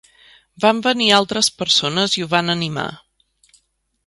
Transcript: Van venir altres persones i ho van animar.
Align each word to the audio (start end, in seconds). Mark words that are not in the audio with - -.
Van 0.65 0.79
venir 0.87 1.09
altres 1.19 1.49
persones 1.59 2.17
i 2.21 2.25
ho 2.27 2.31
van 2.35 2.51
animar. 2.57 2.89